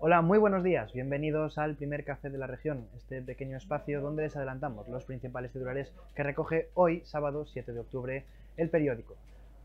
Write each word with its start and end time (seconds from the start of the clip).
Hola, 0.00 0.22
muy 0.22 0.38
buenos 0.38 0.64
días. 0.64 0.92
Bienvenidos 0.94 1.58
al 1.58 1.76
primer 1.76 2.02
café 2.02 2.30
de 2.30 2.38
la 2.38 2.46
región, 2.46 2.86
este 2.96 3.20
pequeño 3.20 3.58
espacio 3.58 4.00
donde 4.00 4.22
les 4.22 4.36
adelantamos 4.36 4.88
los 4.88 5.04
principales 5.04 5.52
titulares 5.52 5.92
que 6.14 6.22
recoge 6.22 6.70
hoy, 6.72 7.02
sábado 7.04 7.44
7 7.44 7.72
de 7.72 7.80
octubre, 7.80 8.24
el 8.56 8.70
periódico. 8.70 9.16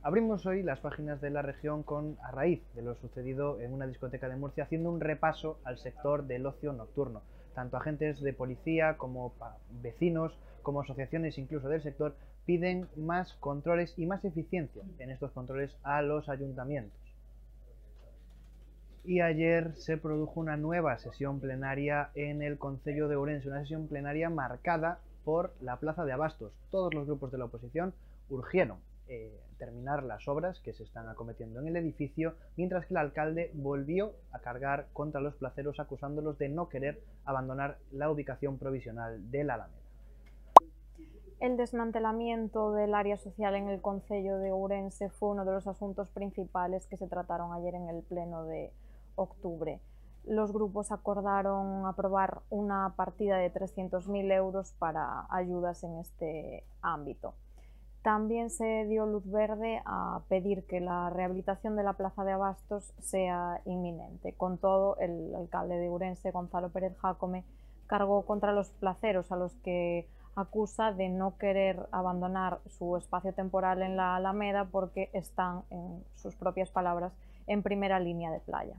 Abrimos 0.01 0.45
hoy 0.45 0.61
las 0.61 0.81
páginas 0.81 1.21
de 1.21 1.29
la 1.29 1.43
región 1.43 1.81
con 1.81 2.17
a 2.21 2.31
raíz 2.31 2.61
de 2.75 2.81
lo 2.81 2.95
sucedido 2.95 3.61
en 3.61 3.71
una 3.71 3.87
discoteca 3.87 4.27
de 4.27 4.35
Murcia, 4.35 4.65
haciendo 4.65 4.91
un 4.91 4.99
repaso 4.99 5.59
al 5.63 5.77
sector 5.77 6.25
del 6.25 6.45
ocio 6.45 6.73
nocturno. 6.73 7.21
Tanto 7.55 7.77
agentes 7.77 8.19
de 8.19 8.33
policía 8.33 8.97
como 8.97 9.33
vecinos, 9.81 10.37
como 10.61 10.81
asociaciones 10.81 11.37
incluso 11.37 11.69
del 11.69 11.83
sector, 11.83 12.15
piden 12.45 12.87
más 12.97 13.33
controles 13.35 13.93
y 13.97 14.05
más 14.05 14.23
eficiencia 14.25 14.83
en 14.99 15.09
estos 15.09 15.31
controles 15.31 15.75
a 15.83 16.01
los 16.01 16.29
ayuntamientos 16.29 17.03
y 19.03 19.19
ayer 19.19 19.75
se 19.75 19.97
produjo 19.97 20.39
una 20.39 20.55
nueva 20.55 20.97
sesión 20.97 21.39
plenaria 21.39 22.11
en 22.15 22.41
el 22.41 22.57
Concello 22.57 23.07
de 23.07 23.15
Ourense, 23.15 23.49
una 23.49 23.61
sesión 23.61 23.87
plenaria 23.87 24.29
marcada 24.29 24.99
por 25.25 25.53
la 25.61 25.77
plaza 25.77 26.05
de 26.05 26.13
Abastos. 26.13 26.53
Todos 26.71 26.93
los 26.93 27.05
grupos 27.05 27.31
de 27.31 27.37
la 27.37 27.45
oposición 27.45 27.93
urgieron 28.29 28.79
eh, 29.07 29.41
terminar 29.57 30.03
las 30.03 30.27
obras 30.27 30.59
que 30.61 30.73
se 30.73 30.83
están 30.83 31.09
acometiendo 31.09 31.59
en 31.59 31.67
el 31.67 31.75
edificio, 31.75 32.35
mientras 32.55 32.85
que 32.85 32.93
el 32.93 32.97
alcalde 32.97 33.51
volvió 33.53 34.13
a 34.31 34.39
cargar 34.39 34.87
contra 34.93 35.19
los 35.19 35.35
placeros 35.35 35.79
acusándolos 35.79 36.37
de 36.37 36.49
no 36.49 36.69
querer 36.69 37.01
abandonar 37.25 37.79
la 37.91 38.09
ubicación 38.09 38.57
provisional 38.57 39.29
del 39.31 39.49
Alameda. 39.49 39.82
El 41.39 41.57
desmantelamiento 41.57 42.71
del 42.71 42.95
área 42.95 43.17
social 43.17 43.55
en 43.55 43.67
el 43.67 43.81
Concello 43.81 44.37
de 44.37 44.51
Ourense 44.51 45.09
fue 45.09 45.29
uno 45.29 45.45
de 45.45 45.51
los 45.51 45.67
asuntos 45.67 46.09
principales 46.09 46.87
que 46.87 46.97
se 46.97 47.07
trataron 47.07 47.53
ayer 47.53 47.75
en 47.75 47.89
el 47.89 48.01
Pleno 48.03 48.45
de 48.45 48.71
octubre. 49.15 49.81
Los 50.25 50.53
grupos 50.53 50.91
acordaron 50.91 51.85
aprobar 51.85 52.41
una 52.49 52.93
partida 52.95 53.37
de 53.37 53.51
300.000 53.51 54.31
euros 54.31 54.73
para 54.79 55.27
ayudas 55.29 55.83
en 55.83 55.97
este 55.97 56.63
ámbito. 56.81 57.33
También 58.03 58.49
se 58.49 58.85
dio 58.85 59.05
luz 59.05 59.29
verde 59.29 59.81
a 59.85 60.21
pedir 60.27 60.65
que 60.65 60.79
la 60.79 61.09
rehabilitación 61.09 61.75
de 61.75 61.83
la 61.83 61.93
Plaza 61.93 62.23
de 62.23 62.33
Abastos 62.33 62.93
sea 62.99 63.61
inminente. 63.65 64.33
Con 64.33 64.57
todo, 64.57 64.97
el 64.97 65.33
alcalde 65.35 65.77
de 65.77 65.89
Urense, 65.89 66.31
Gonzalo 66.31 66.69
Pérez 66.69 66.97
Jacome, 66.97 67.45
cargó 67.87 68.25
contra 68.25 68.51
los 68.51 68.71
placeros 68.71 69.31
a 69.31 69.37
los 69.37 69.53
que 69.55 70.07
acusa 70.35 70.91
de 70.91 71.09
no 71.09 71.37
querer 71.37 71.87
abandonar 71.91 72.59
su 72.67 72.97
espacio 72.97 73.33
temporal 73.33 73.81
en 73.81 73.97
la 73.97 74.15
Alameda 74.15 74.65
porque 74.71 75.09
están, 75.13 75.63
en 75.69 76.03
sus 76.15 76.35
propias 76.35 76.69
palabras, 76.71 77.13
en 77.47 77.61
primera 77.63 77.99
línea 77.99 78.31
de 78.31 78.39
playa 78.39 78.75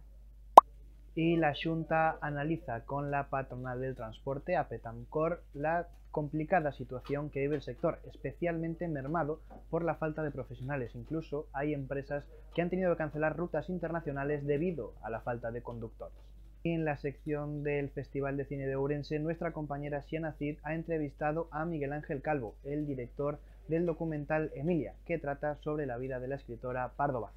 y 1.14 1.36
la 1.36 1.54
Junta 1.54 2.18
analiza 2.20 2.80
con 2.84 3.10
la 3.10 3.28
patronal 3.28 3.80
del 3.80 3.94
transporte, 3.94 4.56
a 4.56 4.68
Petancor, 4.68 5.42
la 5.54 5.86
complicada 6.10 6.72
situación 6.72 7.30
que 7.30 7.40
vive 7.40 7.56
el 7.56 7.62
sector, 7.62 8.00
especialmente 8.04 8.88
mermado 8.88 9.40
por 9.70 9.84
la 9.84 9.96
falta 9.96 10.22
de 10.22 10.30
profesionales. 10.30 10.94
Incluso 10.94 11.48
hay 11.52 11.72
empresas 11.74 12.24
que 12.54 12.62
han 12.62 12.70
tenido 12.70 12.92
que 12.92 12.98
cancelar 12.98 13.36
rutas 13.36 13.68
internacionales 13.68 14.44
debido 14.46 14.94
a 15.02 15.10
la 15.10 15.20
falta 15.20 15.50
de 15.50 15.62
conductores. 15.62 16.33
En 16.66 16.86
la 16.86 16.96
sección 16.96 17.62
del 17.62 17.90
Festival 17.90 18.38
de 18.38 18.46
Cine 18.46 18.66
de 18.66 18.74
Ourense, 18.74 19.18
nuestra 19.18 19.52
compañera 19.52 20.00
Siena 20.00 20.32
Cid 20.32 20.56
ha 20.62 20.74
entrevistado 20.74 21.46
a 21.50 21.66
Miguel 21.66 21.92
Ángel 21.92 22.22
Calvo, 22.22 22.54
el 22.64 22.86
director 22.86 23.38
del 23.68 23.84
documental 23.84 24.50
Emilia, 24.54 24.94
que 25.04 25.18
trata 25.18 25.56
sobre 25.56 25.84
la 25.84 25.98
vida 25.98 26.20
de 26.20 26.28
la 26.28 26.36
escritora 26.36 26.94
Pardo 26.96 27.28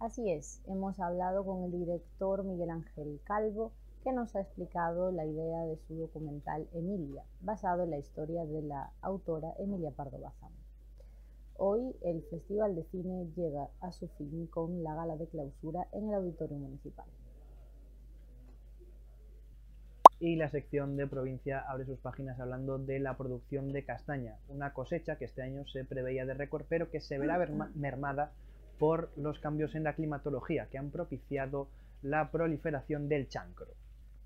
Así 0.00 0.30
es, 0.30 0.60
hemos 0.66 1.00
hablado 1.00 1.46
con 1.46 1.64
el 1.64 1.72
director 1.72 2.44
Miguel 2.44 2.68
Ángel 2.68 3.22
Calvo, 3.24 3.72
que 4.04 4.12
nos 4.12 4.36
ha 4.36 4.42
explicado 4.42 5.10
la 5.12 5.24
idea 5.24 5.64
de 5.64 5.78
su 5.88 5.94
documental 5.94 6.68
Emilia, 6.74 7.24
basado 7.40 7.84
en 7.84 7.90
la 7.90 7.98
historia 7.98 8.44
de 8.44 8.60
la 8.60 8.92
autora 9.00 9.54
Emilia 9.58 9.92
Pardo 9.92 10.18
Bazán. 10.20 10.52
Hoy 11.56 11.96
el 12.02 12.22
Festival 12.24 12.74
de 12.74 12.84
Cine 12.84 13.30
llega 13.34 13.70
a 13.80 13.92
su 13.92 14.08
fin 14.08 14.46
con 14.46 14.82
la 14.82 14.94
gala 14.94 15.16
de 15.16 15.26
clausura 15.26 15.88
en 15.92 16.10
el 16.10 16.16
Auditorio 16.16 16.58
Municipal. 16.58 17.06
Y 20.20 20.36
la 20.36 20.50
sección 20.50 20.98
de 20.98 21.06
provincia 21.06 21.60
abre 21.60 21.86
sus 21.86 21.98
páginas 21.98 22.38
hablando 22.38 22.78
de 22.78 22.98
la 22.98 23.16
producción 23.16 23.72
de 23.72 23.84
castaña, 23.84 24.36
una 24.48 24.74
cosecha 24.74 25.16
que 25.16 25.24
este 25.24 25.40
año 25.40 25.64
se 25.66 25.86
preveía 25.86 26.26
de 26.26 26.34
récord, 26.34 26.66
pero 26.68 26.90
que 26.90 27.00
se 27.00 27.18
verá 27.18 27.38
mermada 27.74 28.32
por 28.78 29.10
los 29.16 29.38
cambios 29.38 29.74
en 29.74 29.82
la 29.82 29.94
climatología 29.94 30.66
que 30.66 30.76
han 30.76 30.90
propiciado 30.90 31.70
la 32.02 32.30
proliferación 32.30 33.08
del 33.08 33.28
chancro. 33.28 33.68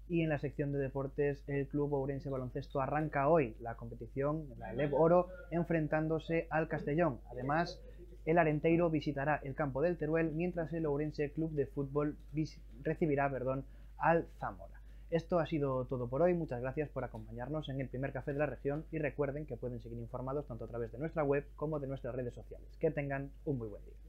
Y 0.09 0.23
en 0.23 0.31
la 0.31 0.41
sección 0.41 0.73
de 0.73 0.81
deportes, 0.81 1.45
el 1.47 1.69
Club 1.69 1.95
Ourense 1.95 2.29
Baloncesto 2.29 2.81
arranca 2.81 3.29
hoy 3.29 3.57
la 3.61 3.77
competición, 3.77 4.49
la 4.59 4.73
LEV 4.73 4.95
Oro, 4.95 5.29
enfrentándose 5.53 6.49
al 6.51 6.67
Castellón. 6.67 7.21
Además, 7.31 7.81
el 8.27 8.39
Arenteiro 8.39 8.91
visitará 8.91 9.41
el 9.45 9.55
campo 9.55 9.81
del 9.81 9.97
Teruel, 9.97 10.33
mientras 10.33 10.73
el 10.73 10.87
Ourense 10.87 11.31
Club 11.31 11.53
de 11.53 11.67
Fútbol 11.67 12.17
recibirá 12.83 13.31
perdón, 13.31 13.65
al 13.97 14.27
Zamora. 14.41 14.84
Esto 15.11 15.39
ha 15.39 15.47
sido 15.47 15.85
todo 15.85 16.09
por 16.09 16.23
hoy. 16.23 16.35
Muchas 16.35 16.61
gracias 16.61 16.89
por 16.89 17.05
acompañarnos 17.05 17.69
en 17.69 17.81
el 17.81 17.89
primer 17.89 18.13
café 18.13 18.33
de 18.33 18.39
la 18.39 18.47
región 18.47 18.85
y 18.91 18.99
recuerden 18.99 19.47
que 19.47 19.57
pueden 19.57 19.81
seguir 19.81 19.99
informados 19.99 20.47
tanto 20.47 20.65
a 20.65 20.69
través 20.69 20.93
de 20.93 20.99
nuestra 20.99 21.25
web 21.25 21.47
como 21.57 21.79
de 21.79 21.87
nuestras 21.87 22.15
redes 22.15 22.35
sociales. 22.35 22.69
Que 22.81 22.91
tengan 22.91 23.31
un 23.45 23.59
muy 23.59 23.69
buen 23.69 23.85
día. 23.85 24.04